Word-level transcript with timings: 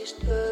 disturbed. 0.00 0.49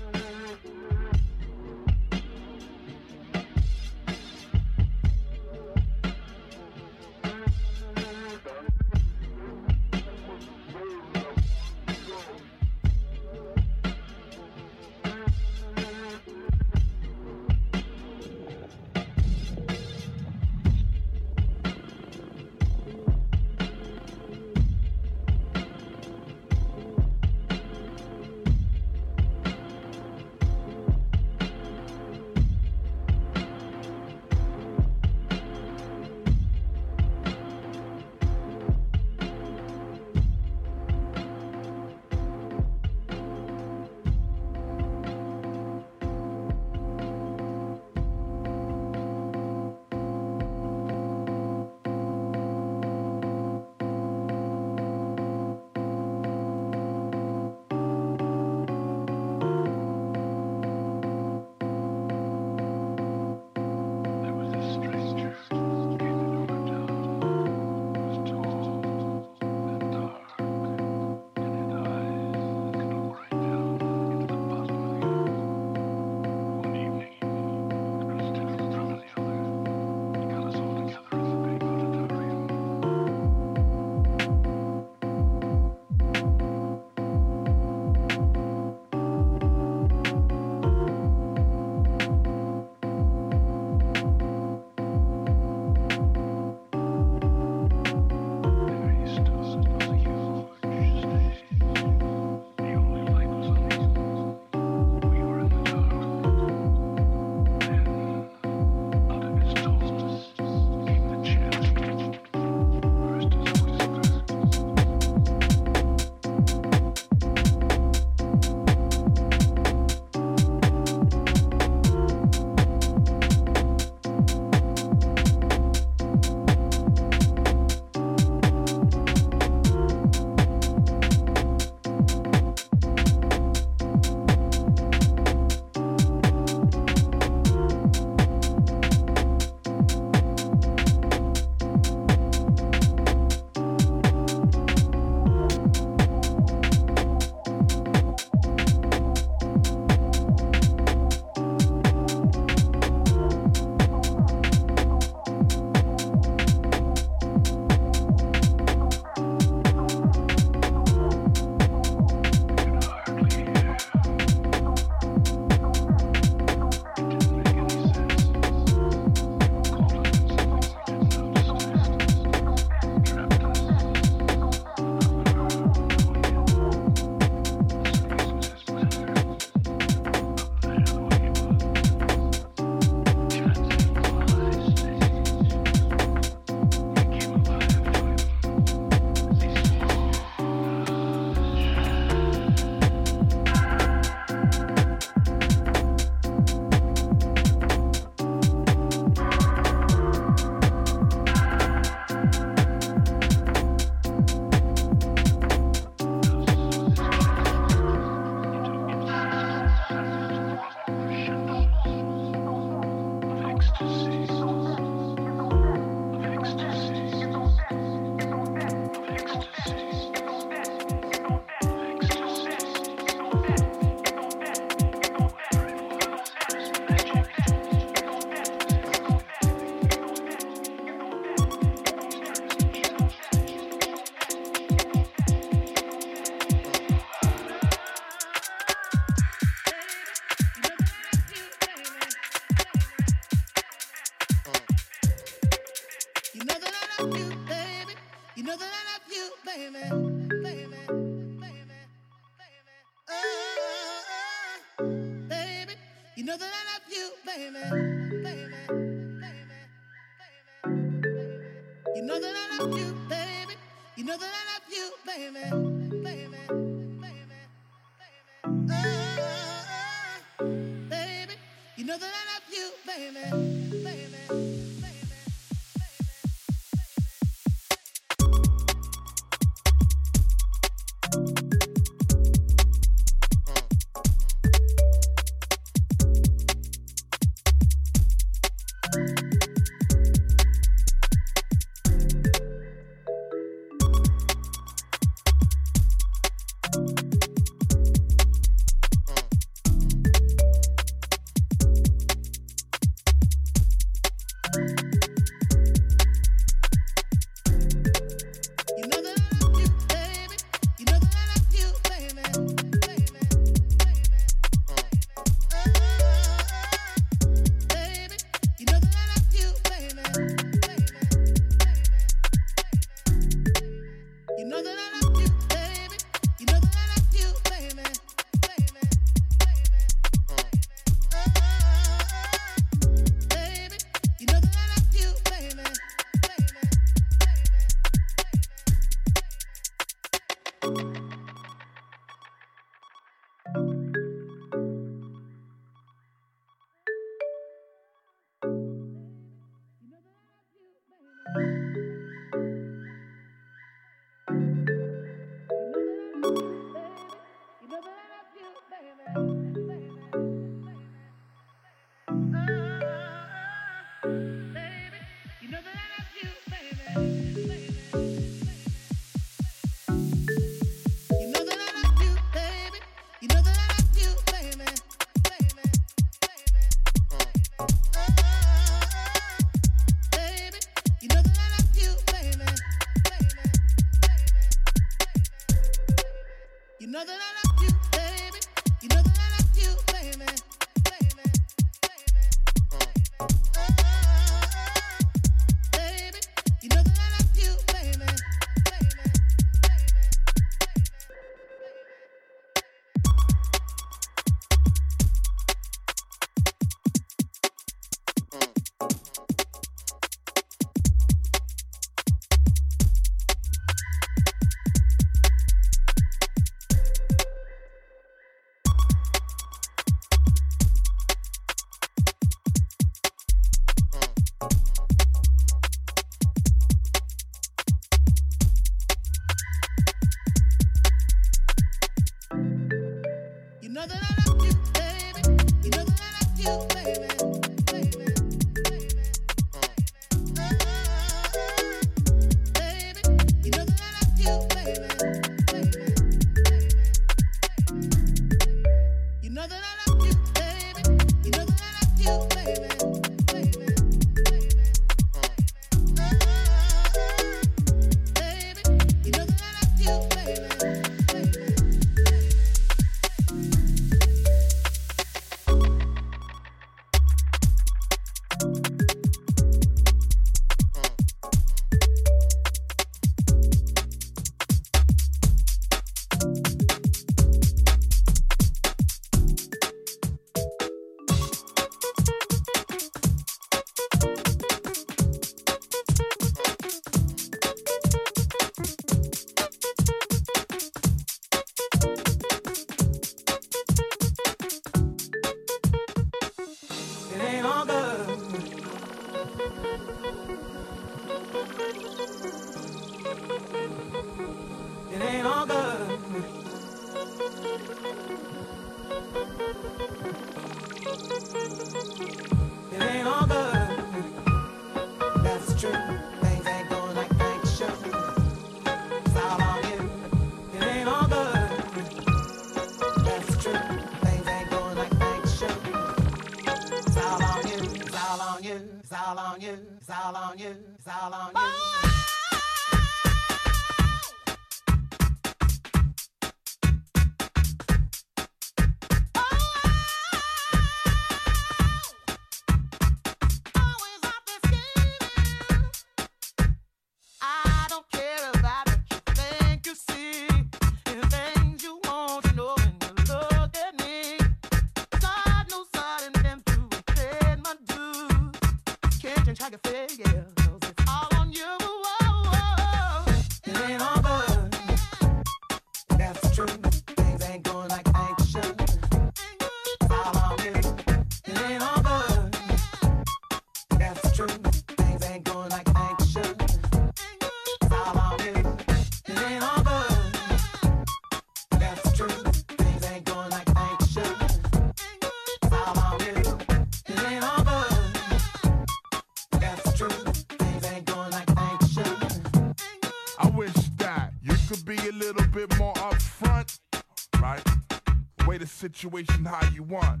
Situation 598.80 599.24
how 599.26 599.46
you 599.52 599.62
want. 599.62 600.00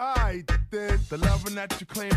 Alright, 0.00 0.50
then 0.70 0.98
the 1.10 1.18
loving 1.18 1.54
that 1.56 1.78
you 1.78 1.86
claim 1.86 2.11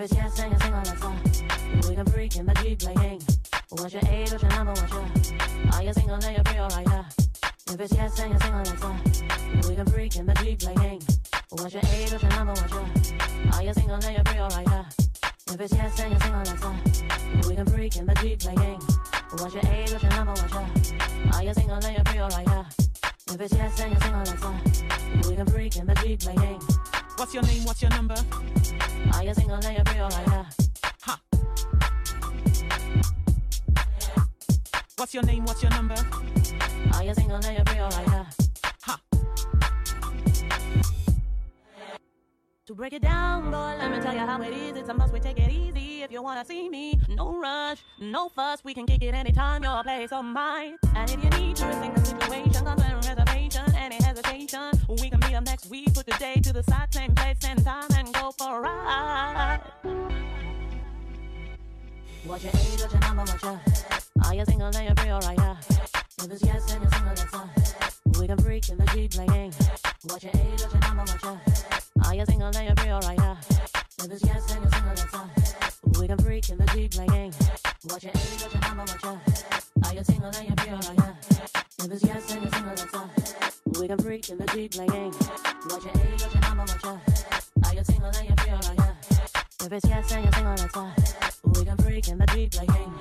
If 0.00 0.12
it's 0.12 0.14
yes, 0.14 0.34
then 0.38 0.50
you're 0.50 0.60
single, 0.60 0.80
let's 0.80 0.98
go. 0.98 1.12
We 1.86 1.94
can 1.94 2.06
freak 2.06 2.36
in 2.36 2.46
the 2.46 2.54
Jeep 2.54 2.78
playing. 2.78 3.20
What's 3.68 3.92
your 3.92 4.02
age? 4.08 4.30
What's 4.30 4.42
your 4.42 4.50
number? 4.52 4.72
What's 4.72 4.92
your? 4.92 5.74
Are 5.74 5.82
you 5.82 5.92
single 5.92 6.14
and 6.14 6.36
you're 6.36 6.44
free 6.44 6.58
are 6.58 6.82
ya? 6.88 7.04
If 7.68 7.80
it's 7.80 7.92
yes, 7.92 8.16
then 8.16 8.30
you're 8.30 8.40
single, 8.40 8.62
let's 8.64 8.80
go. 8.80 8.96
We 9.68 9.76
can 9.76 9.84
freak 9.84 10.16
in 10.16 10.24
the 10.24 10.32
Jeep 10.40 10.60
playing. 10.60 11.02
What's 11.50 11.74
your 11.74 11.82
age? 11.92 12.12
What's 12.12 12.22
your 12.22 12.32
number? 12.32 12.54
What's 12.54 12.72
your? 12.72 13.52
Are 13.52 13.62
you 13.62 13.74
single 13.74 13.96
and 13.96 14.04
you're 14.04 14.24
free 14.24 14.38
are 14.40 14.62
ya? 14.72 14.84
If 15.52 15.60
it's 15.60 15.74
yes, 15.74 15.96
then 15.98 16.10
you're 16.12 16.20
single, 16.20 16.42
let's. 16.48 17.46
We 17.46 17.54
can 17.56 17.66
freak 17.66 17.96
in 17.96 18.06
the 18.06 18.14
Jeep 18.14 18.40
playing. 18.40 18.80
What's 19.36 19.52
your 19.52 19.66
age? 19.68 19.92
What's 19.92 20.02
your 20.02 20.12
number? 20.12 20.32
What's 20.32 20.54
your? 20.54 21.34
Are 21.34 21.44
you 21.44 21.52
single 21.52 21.76
and 21.76 21.94
you're 21.94 22.04
free 22.06 22.20
are 22.20 22.42
ya? 22.42 22.64
If 23.28 23.38
it's 23.38 23.52
yes, 23.52 23.76
then 23.76 23.90
you're 23.90 24.00
single, 24.00 24.20
let's 24.20 24.40
go. 24.40 25.28
We 25.28 25.36
can 25.36 25.46
freak 25.46 25.76
in 25.76 25.86
the 25.86 25.94
Jeep 25.96 26.20
playing. 26.20 26.62
What's 27.16 27.34
your 27.34 27.42
name? 27.42 27.64
What's 27.66 27.82
your 27.82 27.90
number? 27.90 28.16
Are 29.14 29.24
you 29.24 29.34
single 29.34 29.56
and 29.56 29.88
free 29.88 30.00
or 30.00 30.04
are 30.04 30.26
ya? 30.32 30.44
Ha. 31.02 31.20
What's 34.96 35.14
your 35.14 35.22
name? 35.24 35.44
What's 35.44 35.62
your 35.62 35.70
number? 35.72 35.96
Are 36.94 37.04
you 37.04 37.14
single 37.14 37.36
and 37.36 37.68
free 37.68 37.78
or 37.78 37.84
are 37.84 38.04
ya? 38.14 38.24
Ha. 38.82 39.00
To 42.66 42.74
break 42.74 42.92
it 42.92 43.02
down, 43.02 43.50
boy, 43.50 43.74
let 43.78 43.90
me 43.90 44.00
tell 44.00 44.14
you 44.14 44.20
how 44.20 44.40
it 44.42 44.52
is. 44.52 44.76
It's 44.76 44.88
a 44.88 44.94
must. 44.94 45.12
We 45.12 45.20
take 45.20 45.38
it 45.38 45.50
easy 45.50 45.89
if 46.02 46.10
you 46.10 46.22
wanna 46.22 46.44
see 46.44 46.68
me. 46.68 46.98
No 47.08 47.38
rush, 47.38 47.78
no 47.98 48.28
fuss. 48.28 48.64
We 48.64 48.74
can 48.74 48.86
kick 48.86 49.02
it 49.02 49.14
anytime. 49.14 49.62
Your 49.62 49.82
place 49.82 50.12
or 50.12 50.22
mine. 50.22 50.76
And 50.94 51.10
if 51.10 51.22
you 51.22 51.30
need 51.30 51.56
to 51.56 51.64
rethink 51.64 51.94
the 51.94 52.04
situation, 52.04 52.64
consider 52.64 52.96
reservation, 52.96 53.74
any 53.76 53.96
hesitation, 53.96 54.70
we 54.88 55.10
can 55.10 55.20
meet 55.20 55.34
up 55.34 55.44
next 55.44 55.66
week. 55.66 55.92
Put 55.94 56.06
the 56.06 56.16
day 56.18 56.36
to 56.36 56.52
the 56.52 56.62
side, 56.62 56.92
same 56.92 57.14
place, 57.14 57.36
same 57.40 57.58
time, 57.58 57.88
and 57.96 58.12
go 58.14 58.32
for 58.32 58.58
a 58.58 58.60
ride. 58.60 59.60
What's 62.24 62.44
your 62.44 62.52
age? 62.54 62.80
What's 62.80 62.92
your 62.92 63.00
number? 63.00 63.22
What's 63.22 63.42
your? 63.42 63.60
Are 64.24 64.34
you 64.34 64.44
single 64.44 64.66
and 64.68 64.84
you're 64.84 64.94
free 64.96 65.10
are 65.10 65.34
ya? 65.34 65.56
If 66.22 66.30
it's 66.30 66.44
yes, 66.44 66.64
then 66.66 66.82
you're 66.82 66.90
single, 66.90 67.08
let's 67.08 67.24
go. 67.24 68.20
We 68.20 68.26
can 68.26 68.38
freak 68.38 68.68
in 68.68 68.78
the 68.78 68.86
Jeep 68.86 69.12
playing. 69.12 69.52
What's 70.04 70.24
your 70.24 70.32
age? 70.34 70.60
What's 70.60 70.72
your 70.72 70.80
number? 70.82 71.02
What's 71.02 71.22
your? 71.22 71.40
Are 72.04 72.14
you 72.14 72.24
single 72.26 72.48
and 72.48 72.66
you're 72.66 72.76
free 72.76 72.90
or 72.90 73.04
are 73.04 73.79
If 74.02 74.10
it's 74.12 74.24
yes, 74.24 74.46
then 74.46 74.62
you're 74.62 74.70
single, 74.70 74.88
let's 74.88 75.04
go. 75.04 76.00
We 76.00 76.06
can 76.08 76.16
freak 76.18 76.48
in 76.48 76.56
the 76.56 76.64
Jeep 76.72 76.92
playing. 76.92 77.34
What's 77.84 78.02
your 78.02 78.12
age? 78.14 78.40
What's 78.40 78.54
your 78.54 78.62
number? 78.62 78.82
What's 78.82 79.04
your? 79.04 79.20
Are 79.84 79.94
you 79.94 80.04
single 80.04 80.30
and 80.34 80.60
free 80.60 80.70
or 80.70 80.76
are 80.76 80.94
ya? 80.94 81.12
If 81.84 81.92
it's 81.92 82.04
yes, 82.04 82.26
then 82.32 82.42
you're 82.42 82.50
single, 82.50 82.70
let's 82.70 82.84
go. 82.86 83.10
We 83.78 83.88
can 83.88 83.98
freak 83.98 84.30
in 84.30 84.38
the 84.38 84.46
Jeep 84.46 84.72
playing. 84.72 85.12
What's 85.12 85.84
your 85.84 85.92
age? 86.00 86.22
What's 86.22 86.34
your 86.34 86.42
number? 86.42 86.62
What's 86.62 86.82
your? 86.82 87.00
Are 87.62 87.74
you 87.74 87.84
single 87.84 88.08
and 88.08 88.40
free 88.40 88.52
or 88.52 88.54
are 88.54 88.74
ya? 88.74 88.92
If 89.64 89.72
it's 89.72 89.86
yes, 89.86 90.08
then 90.08 90.22
you're 90.22 90.32
single, 90.32 90.54
let's. 90.56 91.58
We 91.58 91.64
can 91.66 91.76
freak 91.76 92.08
in 92.08 92.16
the 92.16 92.26
Jeep 92.28 92.52
playing. 92.52 92.92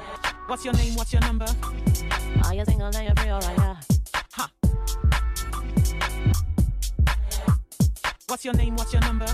What's 0.48 0.66
your 0.66 0.74
name? 0.74 0.96
What's 0.96 1.14
your 1.14 1.22
number? 1.22 1.48
Are 2.44 2.54
you 2.54 2.66
single 2.66 2.88
and 2.88 3.20
free 3.20 3.30
or 3.30 3.36
are 3.36 3.56
ya? 3.56 3.76
Ha. 4.34 4.52
What's 8.28 8.44
your 8.44 8.54
name? 8.56 8.76
What's 8.76 8.92
your 8.92 9.02
number? 9.02 9.28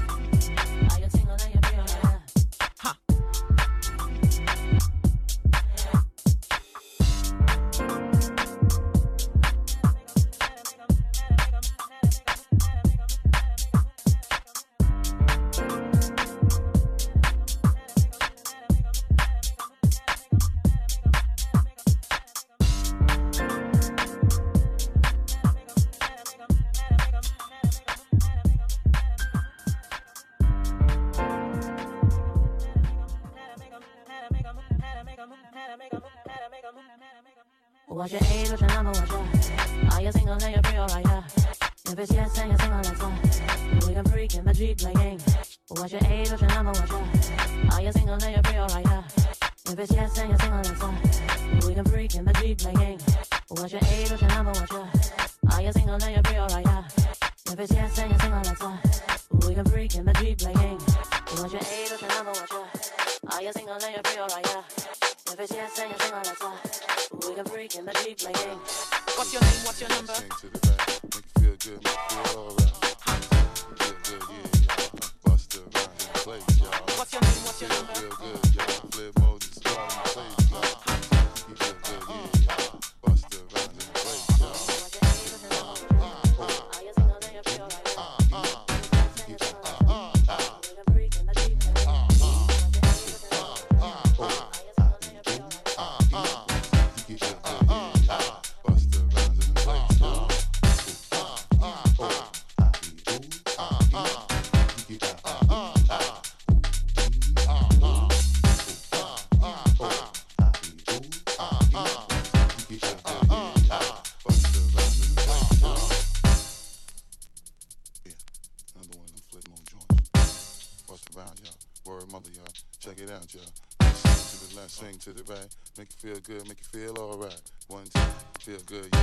feel 126.06 126.20
good, 126.20 126.48
make 126.48 126.60
you 126.60 126.94
feel 126.94 127.04
alright. 127.04 127.42
One 127.68 127.86
time, 127.86 128.12
feel 128.40 128.60
good. 128.68 128.95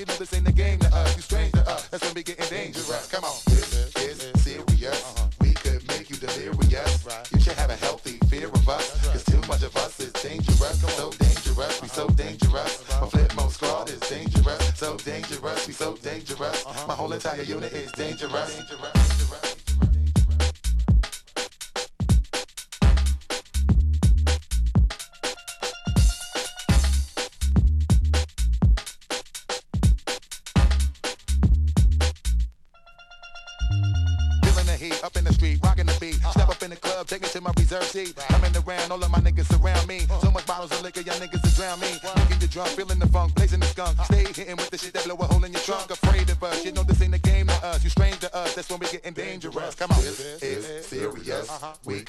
Give 0.00 0.08
me 0.08 0.16
the 0.16 0.24
same 0.24 0.49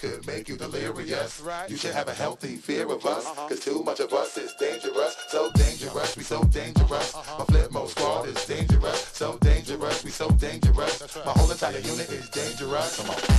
could 0.01 0.25
make 0.25 0.49
you 0.49 0.57
delirious. 0.57 1.43
You 1.69 1.77
should 1.77 1.93
have 1.93 2.07
a 2.07 2.13
healthy 2.13 2.55
fear 2.55 2.91
of 2.91 3.05
us, 3.05 3.23
uh-huh. 3.23 3.47
cause 3.47 3.59
too 3.59 3.83
much 3.83 3.99
of 3.99 4.11
us 4.13 4.35
is 4.35 4.51
dangerous. 4.59 5.15
So 5.27 5.51
dangerous, 5.51 6.17
we 6.17 6.23
so 6.23 6.43
dangerous. 6.45 7.13
Uh-huh. 7.13 7.37
My 7.37 7.45
Flipmode 7.45 7.89
Squad 7.89 8.27
is 8.27 8.43
dangerous. 8.47 8.99
So 9.13 9.37
dangerous, 9.37 10.03
we 10.03 10.09
so 10.09 10.31
dangerous. 10.31 11.15
My 11.23 11.33
whole 11.33 11.51
entire 11.51 11.77
unit 11.77 12.09
is 12.09 12.29
dangerous. 12.29 12.97
Come 12.97 13.11
on. 13.11 13.30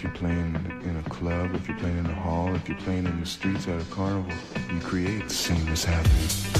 If 0.00 0.04
you're 0.04 0.12
playing 0.14 0.54
in 0.82 0.96
a 0.96 1.10
club, 1.10 1.54
if 1.54 1.68
you're 1.68 1.76
playing 1.76 1.98
in 1.98 2.06
a 2.06 2.14
hall, 2.14 2.54
if 2.54 2.66
you're 2.66 2.78
playing 2.78 3.04
in 3.04 3.20
the 3.20 3.26
streets 3.26 3.68
at 3.68 3.82
a 3.82 3.84
carnival, 3.90 4.32
you 4.72 4.80
create 4.80 5.30
seamless 5.30 5.84
happening. 5.84 6.59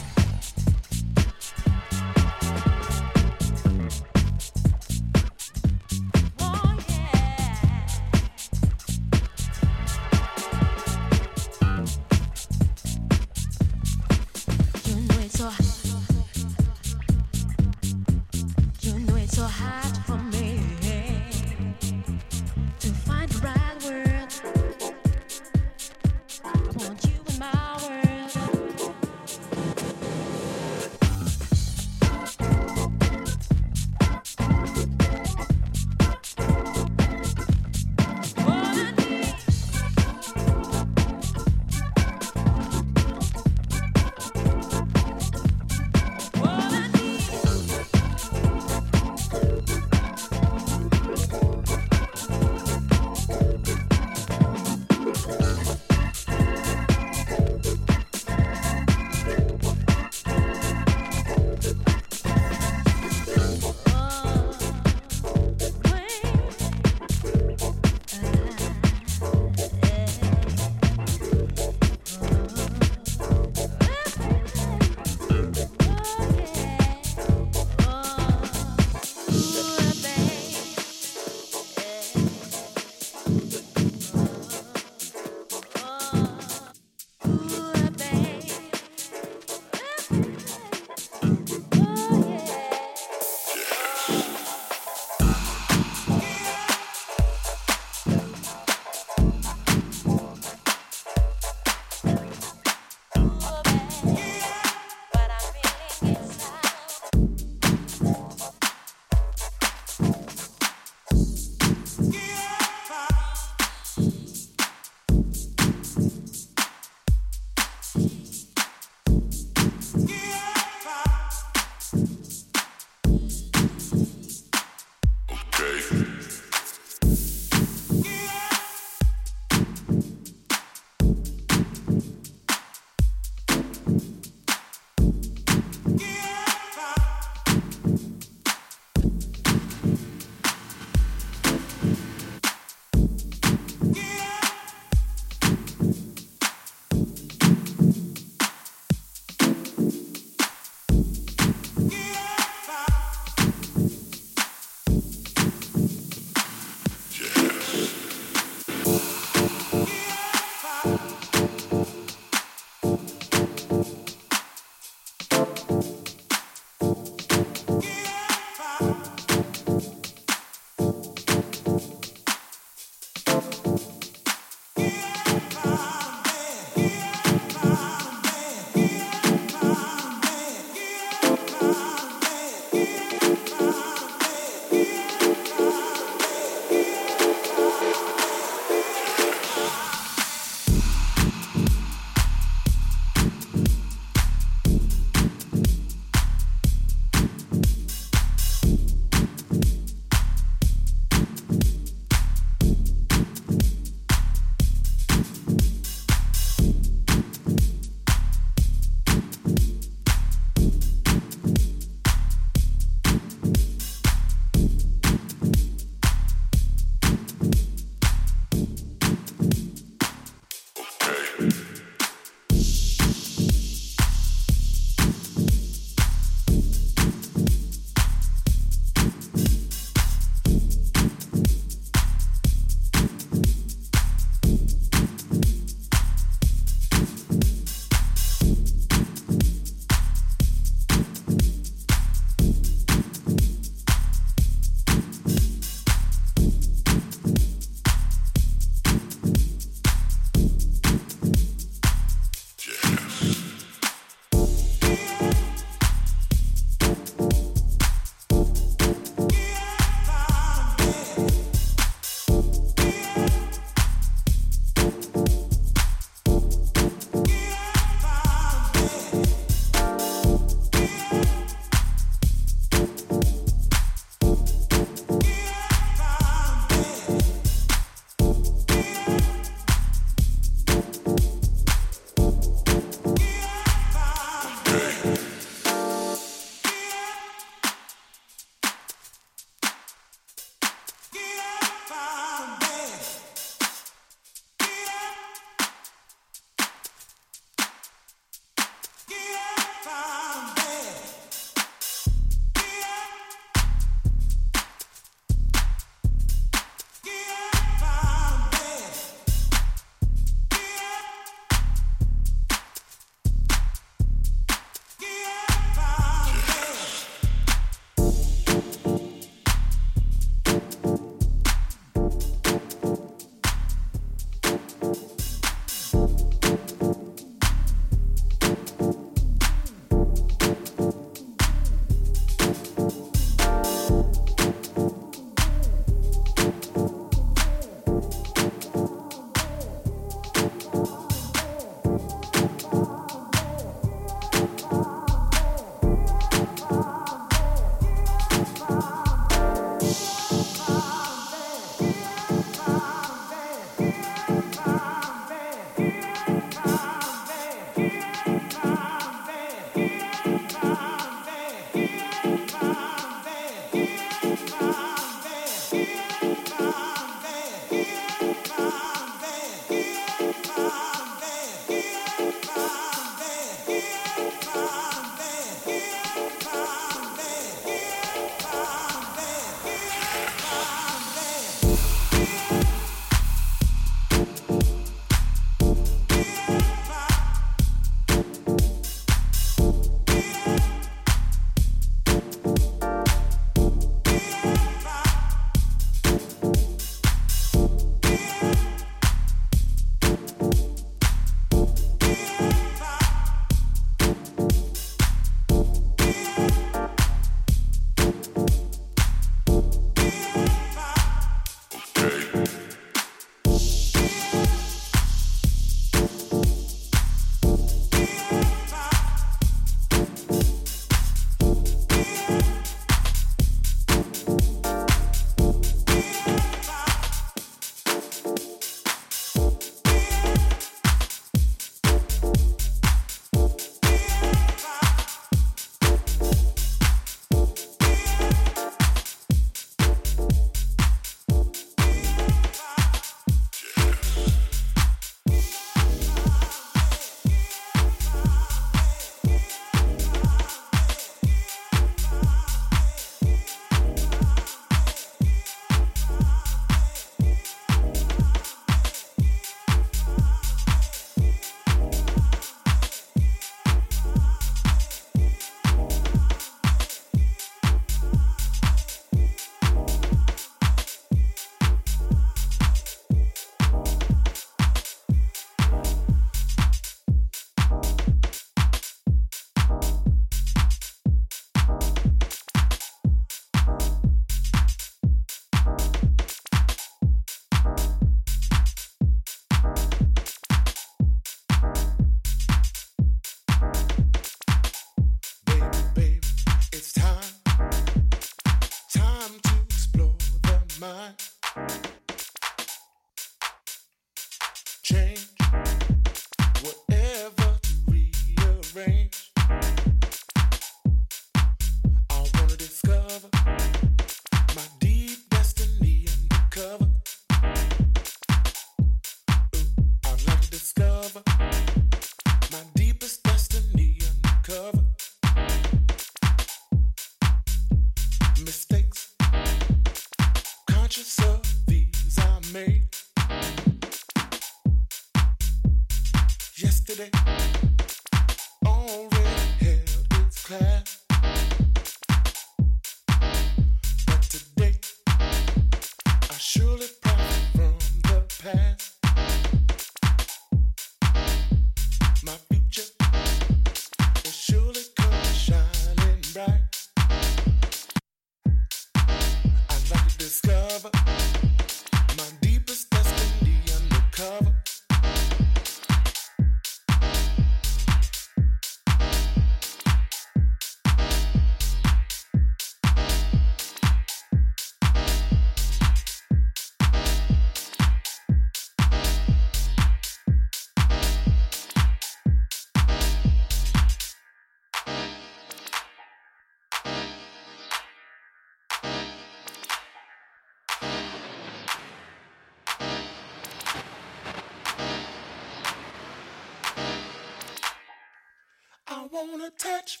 Wanna 599.30 599.50
touch 599.58 600.00